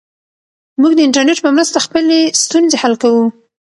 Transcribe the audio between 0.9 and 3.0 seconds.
د انټرنیټ په مرسته خپلې ستونزې حل